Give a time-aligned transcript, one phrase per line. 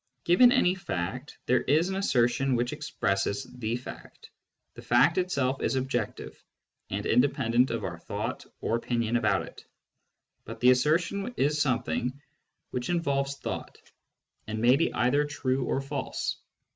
[0.21, 4.31] ^ Given any fact, there is an assertion which expresses the fact.
[4.73, 6.43] The fact itself is objective,
[6.89, 9.63] and independent of our thought or opinion about it;
[10.43, 12.19] but the assertion is something
[12.71, 13.77] which involves thought,
[14.47, 16.35] and may be either true or false.